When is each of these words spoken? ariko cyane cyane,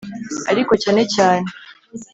ariko 0.51 0.73
cyane 0.83 1.01
cyane, 1.13 1.47